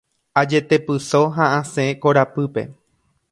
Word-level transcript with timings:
Ajetepyso 0.41 1.21
ha 1.35 1.45
asẽ 1.59 1.87
korapýpe. 2.07 2.61